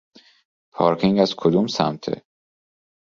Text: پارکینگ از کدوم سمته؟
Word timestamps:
پارکینگ 0.71 1.19
از 1.19 1.35
کدوم 1.35 1.67
سمته؟ 1.67 2.23